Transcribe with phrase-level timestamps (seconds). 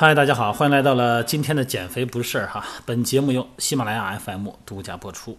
[0.00, 2.64] 嗨，大家好，欢迎来到了今天的减肥不是事儿哈。
[2.86, 5.36] 本节目由喜马拉雅 FM 独家播出。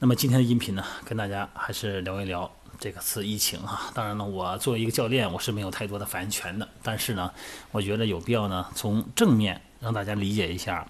[0.00, 3.90] 那么今天的音频呢，跟大家还是聊一聊这个次疫情哈。
[3.94, 6.68] 当然呢，我作为一个教练，我是没有太多的发言权的。
[6.82, 7.32] 但是呢，
[7.72, 10.86] 我觉得有必要呢，从正面让大家理解一下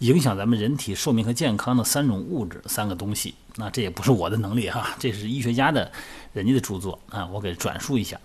[0.00, 3.34] 影响咱们人体寿命和健康的三种物质、三个东西。
[3.56, 5.90] 那这也不是我的能力哈，这是医学家的
[6.34, 8.20] 人家的著作啊，我给转述一下。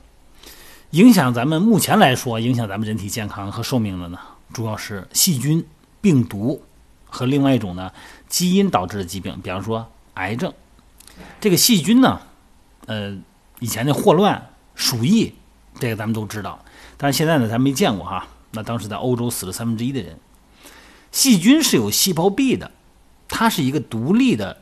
[0.92, 4.18] 影响咱们目前来说，影响咱们人体健康和寿命的呢，
[4.52, 5.64] 主要是细菌、
[6.02, 6.64] 病毒
[7.06, 7.92] 和另外一种呢
[8.28, 10.52] 基因导致的疾病，比方说癌症。
[11.40, 12.20] 这个细菌呢，
[12.88, 13.16] 呃，
[13.60, 15.32] 以前的霍乱、鼠疫，
[15.80, 16.64] 这个咱们都知道，
[16.98, 18.28] 但是现在呢，咱没见过哈。
[18.52, 20.18] 那当时在欧洲死了三分之一的人。
[21.12, 22.72] 细菌是有细胞壁的，
[23.28, 24.58] 它是一个独立的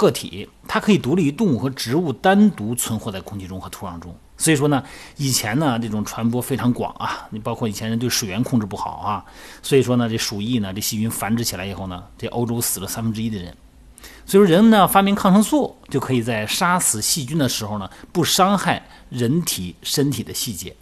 [0.00, 4.16] 个体，它可以独立于动物和植物单独存活在空气中和土壤中。
[4.38, 4.82] 所以说呢，
[5.18, 9.22] 以前呢这种传播非常广啊，你包括以前人对水源控制不好啊，
[9.62, 13.54] 所以说呢这鼠疫呢这细菌繁殖起来以后呢，这欧洲死了三分之一的人。
[14.24, 20.74] 所以说人呢发明抗生素就可以在杀死细菌的时候呢不伤害人体身体的细节，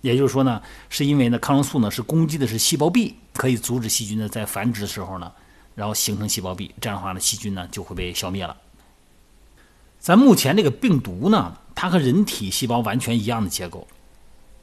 [0.00, 5.30] 也就是说呢是因为呢抗生素呢是攻击的是细胞壁，可以阻止细菌呢在繁殖的时候呢
[5.74, 8.56] 然后形成细胞壁，这样的话呢细菌呢就会被消灭了。
[9.98, 11.56] 咱目前这个病毒呢。
[11.76, 13.88] 它和人体细胞完全一样的结构，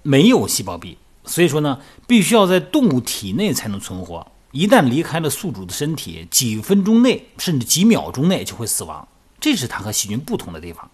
[0.01, 4.25] 没有细胞壁，所以说呢，必须要在动物体内才能存活。
[4.51, 9.05] 一旦离开了宿主的身体，几分钟内甚至几秒钟内就会死亡。
[9.41, 10.89] 这是它和细菌不同的地方。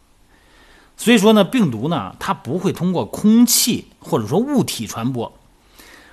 [0.98, 5.32] 所以说呢，病毒呢，它不会通过空气或者说物体传播，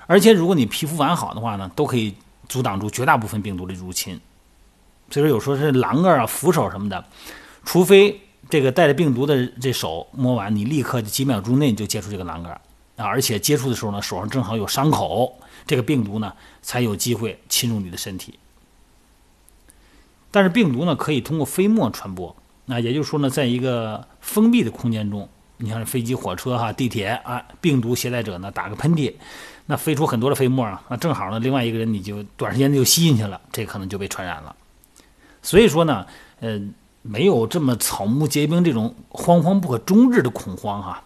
[0.06, 2.14] 而且如果你皮肤完好的话呢，都可以
[2.48, 4.20] 阻挡住绝大部分病毒的入侵。
[5.10, 7.04] 所以说，有时候是狼儿啊、扶手什么的，
[7.64, 8.20] 除非。
[8.50, 12.52] 这个带着病毒的这手摸完，你立刻几秒钟内你就接触这个栏杆
[12.96, 13.06] 啊！
[13.06, 18.38] 而且接触的时候呢，手上正好有伤口，这个病毒呢才有机会侵入你的身体。
[20.30, 22.36] 但是病毒呢可以通过飞沫传播，
[22.66, 25.26] 那也就是说呢，在一个封闭的空间中，
[25.64, 29.12] 你像飞机、火车、哈地铁啊，病毒携带者呢打个喷嚏，
[29.66, 34.54] 那飞出很多的飞沫啊，那正好呢，另外一个人你就短时间就吸进去了，这可能就被传染了。
[35.42, 36.06] 所以说呢，
[36.40, 36.74] 嗯。
[37.06, 41.02] 没有这么草木皆兵这种惶惶不可终日的恐慌哈，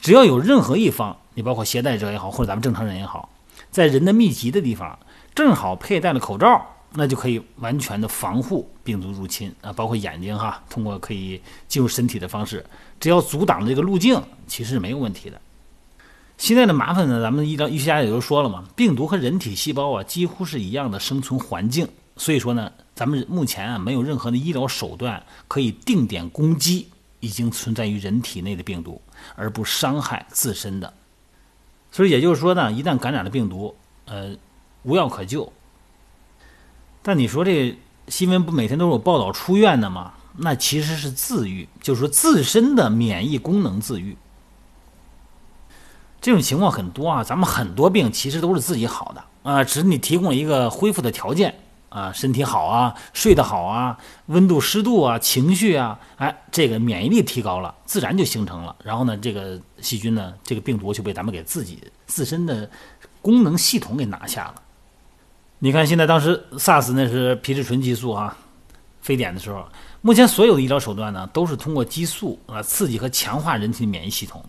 [0.00, 3.28] 只要有任何一方，你包括携带者也好，或者咱们正常人也好，
[3.70, 4.98] 在人的密集的地方，
[5.32, 12.64] 正好佩戴了口罩，那就可以完全的防护病毒入侵啊，包括眼睛哈，通过可以进入身体的方式，
[13.00, 15.40] 只要阻挡这个路径，其实是没有问题的。
[16.38, 22.72] 现在的麻烦呢，咱们医疗医学家也都说了嘛，病毒和人体细胞啊几乎是一样的生存环境，所以说呢。
[22.94, 26.86] 咱们目前啊，没有任何的医疗手段可以定点攻击
[27.20, 29.00] 已经存在于人体内的病毒，
[29.34, 30.92] 而不伤害自身的。
[31.90, 34.36] 所以也就是说呢，一旦感染了病毒，呃，
[34.82, 35.50] 无药可救。
[37.02, 37.76] 但你说这
[38.08, 40.12] 新闻不每天都有报道出院的吗？
[40.36, 44.16] 那其实是自愈，就是说自身的免疫功能自愈。
[46.20, 51.54] 这种情况很多啊，咱们很多病其实都是自己好的啊，只是你提供了一个恢复的条件。
[51.88, 58.74] 啊，身体好啊，睡得好啊，温度、湿度啊，情绪啊，哎，这个免疫力提高了，自然就形成了。
[58.82, 62.70] 然后呢，这个细菌呢，这个病毒就被咱们给自己自身的
[63.20, 64.54] 功能系统给拿下了。
[65.64, 68.36] 你看，现在当时 SARS 那是皮质醇激素啊，
[69.00, 69.64] 非典的时候，
[70.00, 74.44] 目前所有的医疗手段呢，都是通过激素啊刺激和强化人体的免疫系统。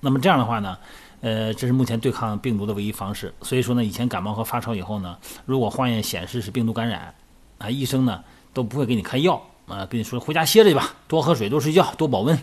[0.00, 0.76] 那么这样的话呢？
[1.20, 3.32] 呃，这是目前对抗病毒的唯一方式。
[3.42, 7.14] 所以说呢，以前感冒和发烧以后呢，如果化验显示是病毒感染，
[7.58, 12.36] 啊，医生呢都不会给你开药啊，跟你说回家歇着去吧，多喝水，多睡觉，多保温。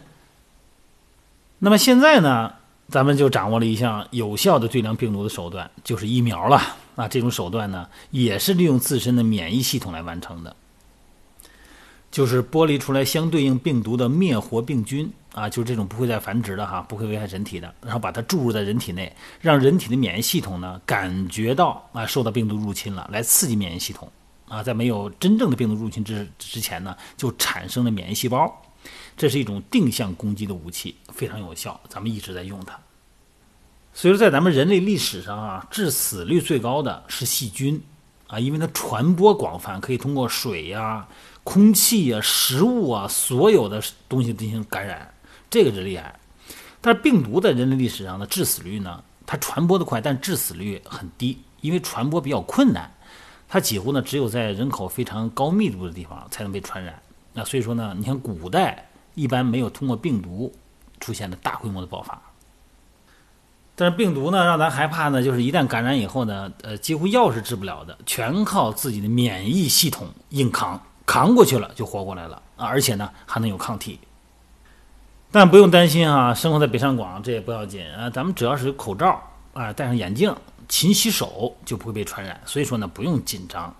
[1.59, 2.53] 那么现在呢，
[2.87, 6.61] 咱们就掌握了一项有效的对抗病毒的手段，就是疫苗了。
[6.95, 10.55] 啊，这种手段呢，也是利用自身的免疫系统来完成的。
[12.11, 19.11] 就是剥离出来相对应病毒的灭活病菌啊，就是这种不会再繁殖的哈，不会危害人体的，然后把它注入在人体内，
[19.41, 24.07] 让人体的免疫系统呢感觉到啊受到病毒入侵了，来刺激免疫系统
[24.47, 28.61] 啊，在没有真正的病毒入侵之之前呢，就产生了免疫细胞，
[29.17, 32.79] 这是一种定向攻击的武器，非常有效，咱们一直在用它。
[33.93, 37.79] 所以说，在咱们人类历史上啊，致死率最高的是细菌
[38.27, 41.07] 啊，因为它传播广泛，可以通过水呀。
[41.43, 45.13] 空气啊，食物啊，所有的东西进行感染，
[45.49, 46.17] 这个是厉害。
[46.79, 52.89] 但是病毒在人类历史上的致死率呢，它传播的快，但致死率很低，因为传播比较困难，
[53.47, 56.97] 它几乎呢只有在人口非常高密度的地方才能被传染。
[57.33, 60.51] 那所以说呢，你像古代一般没有通过病毒
[60.99, 62.19] 出现的大规模的爆发。
[63.75, 73.99] 但是病毒呢，让咱害怕呢，就是一旦感染以后呢，呃，几乎药是治不了的，全靠自己的免疫系统硬扛，扛过去了就活过来了啊，而且呢还能有抗体。
[75.31, 79.19] 但不用担心啊，生活在北上广这也不要紧啊，咱们只要是有口罩
[79.53, 80.35] 啊，戴上眼镜，
[80.69, 83.75] 勤洗手就不会被传染，所以说呢不用紧张。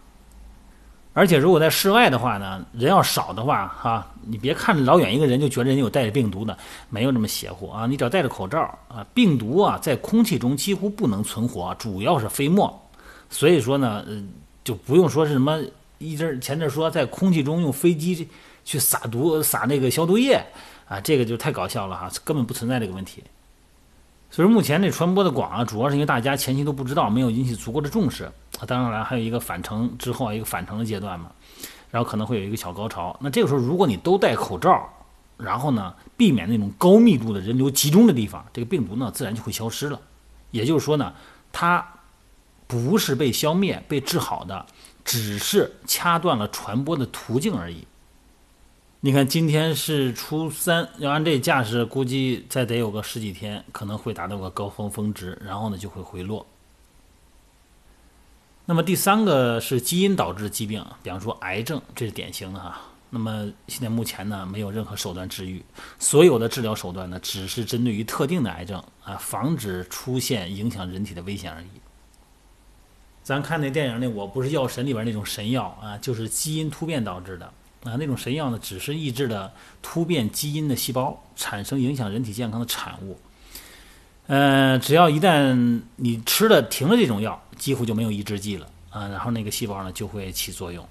[1.16, 6.58] 而且如果在室外的话呢，人要少的话哈，你别看老远一个人就觉得人有带着病毒的，
[6.90, 7.86] 没有那么邪乎啊！
[7.86, 12.82] 你只要戴着口罩啊，病毒啊在空气中几乎不能存活，主要是飞沫，
[13.30, 14.24] 所以说呢，呃，
[14.64, 15.62] 就不用说是什么
[16.00, 18.28] 一阵前阵说在空气中用飞机
[18.66, 20.44] 去撒毒撒那个消毒液
[20.88, 23.24] 啊，这个就太搞笑了哈，根本不存在这个问题。
[24.32, 28.32] 所以目前这传播的广啊，主要是因为大家前期都不知道，没有引起足够的重视。
[28.66, 31.32] 当然了，还有一个返程之后一个返程的阶段嘛，
[31.92, 33.18] 然后可能会有一个小高潮。
[33.22, 34.90] 那这个时候，如果你都戴口罩，
[35.38, 40.00] 然后呢，避免那种高密度的人流集中的地方，这个病毒呢，自然就会消失了。
[40.52, 41.14] 也就是说呢，
[41.52, 41.86] 它
[42.68, 44.66] 不是被消灭、被治好的，
[45.04, 47.88] 只是掐断了传播的途径而已。
[49.02, 56.46] 你看，今天是初三，要按这架势，估计再得有个十几天，可能会达到个高峰峰值，然后呢就会回落。
[58.66, 62.82] 那么第三个是基因导致的疾病，比方说癌症，这是典型的哈。
[63.10, 65.62] 那么现在目前呢，没有任何手段治愈，
[66.00, 71.68] 所有的治疗手段呢，只是针对于特定的癌症啊，防止出现影响人体的危险而已。
[73.22, 77.46] 咱看那电影那《我不是药神》里边那种神药啊，就是基因突变导致的。
[77.84, 79.52] 啊，那种神药呢，只是抑制了
[79.82, 83.20] 突变基因的细胞产生影响人体健康的产物。
[84.28, 90.88] 呃，只要一旦你吃了停了这种药，几乎就没有抑制剂了啊，然后那个细胞呢就会起作用。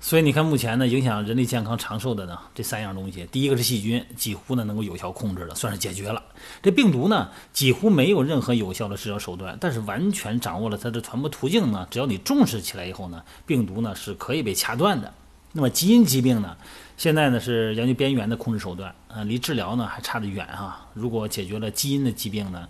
[0.00, 6.22] 所以你看，目前呢影响人类健康长寿的呢这三样东西，第一个是细菌，几乎呢能够有效控制了，算是解决了。
[6.62, 15.12] 这病毒呢几乎没有任何有效的治疗手段，但是完全掌握了它的传播途径呢，只要你重视起来以后呢，病毒呢是可以被掐断的。
[15.52, 16.56] 那么基因疾病呢？
[16.96, 20.86] 现在呢是研究边缘的控制手段，啊，离治疗呢还差得远哈。
[20.94, 22.68] 如果解决了基因的疾病呢，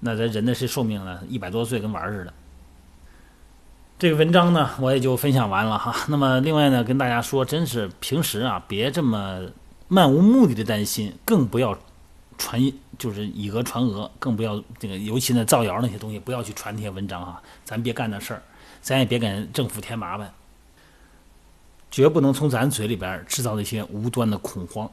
[0.00, 2.32] 那咱人的是寿命呢一百多岁跟玩儿似的。
[3.98, 5.94] 这个文章呢我也就分享完了哈。
[6.08, 9.40] 那么另外呢跟大家说，真是平时啊别这么
[9.88, 11.76] 漫无目的的担心，更不要
[12.38, 12.60] 传
[12.96, 17.42] 就是以讹传讹，更不要这个尤其呢造谣那些东西不要去传那些文章哈。
[17.64, 18.42] 咱别干那事儿，
[18.80, 20.32] 咱也别给政府添麻烦。
[21.90, 24.90] 绝不能从咱嘴里边制造那些无端的恐慌。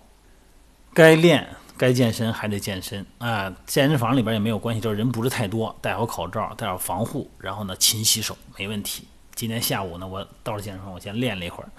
[0.94, 3.52] 该练、该健身还得健身啊！
[3.66, 9.08] 健身房里边也没有关系，就是人不是太多，戴好口罩，戴好防护，然后呢勤洗手，没问题。
[9.34, 11.70] 今天下午呢，我到了健身房，我先练了一会儿，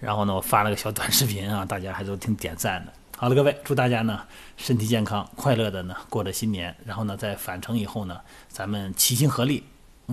[0.00, 2.92] 然后呢，我发了个小短视频啊，大家还都挺点赞的。
[3.18, 4.22] 好了，各位，祝大家呢
[4.56, 6.74] 身体健康，快乐的呢过着新年。
[6.86, 8.18] 然后呢，在返程以后呢，
[8.48, 9.62] 咱们齐心合力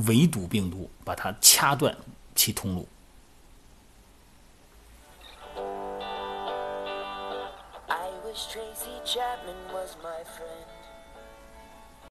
[0.08, 1.96] 围堵病毒，把它掐断
[2.36, 2.86] 其通路。
[8.34, 10.73] Tracy Chapman was my friend.